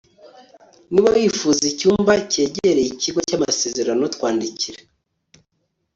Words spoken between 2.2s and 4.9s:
cyegereye ikigo cy'amasezerano, twandikire